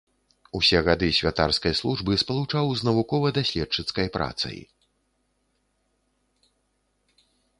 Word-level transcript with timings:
Усе 0.59 0.79
гады 0.85 1.09
святарскай 1.17 1.73
службы 1.79 2.11
спалучаў 2.21 2.71
з 2.79 2.87
навукова-даследчыцкай 2.87 4.09
працай. 4.17 4.59